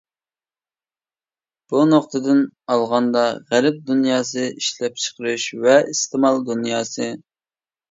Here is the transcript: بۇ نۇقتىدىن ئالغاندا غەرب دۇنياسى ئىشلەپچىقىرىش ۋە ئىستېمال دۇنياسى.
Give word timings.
بۇ 1.73 1.81
نۇقتىدىن 1.89 2.41
ئالغاندا 2.73 3.27
غەرب 3.53 3.79
دۇنياسى 3.91 4.49
ئىشلەپچىقىرىش 4.57 5.47
ۋە 5.69 5.79
ئىستېمال 5.93 6.45
دۇنياسى. 6.51 7.15